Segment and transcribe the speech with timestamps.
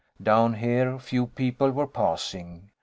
[0.19, 2.71] Down here few people were passing.